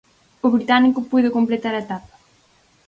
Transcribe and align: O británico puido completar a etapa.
O 0.45 0.47
británico 0.55 1.07
puido 1.09 1.35
completar 1.37 1.73
a 1.75 1.83
etapa. 1.85 2.13